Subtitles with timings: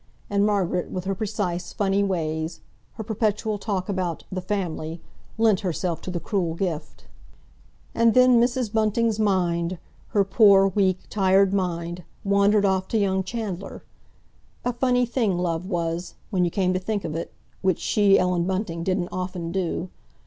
[0.31, 2.61] And Margaret, with her precise, funny ways,
[2.93, 4.99] her perpetual talk about "the family,"
[5.37, 7.05] lent herself to the cruel gift.
[7.93, 8.73] And then Mrs.
[8.73, 13.83] Bunting's mind—her poor, weak, tired mind—wandered off to young Chandler.
[14.65, 18.83] A funny thing love was, when you came to think of it—which she, Ellen Bunting,
[18.83, 19.91] didn't often do.